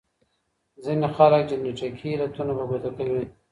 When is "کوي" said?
2.97-3.23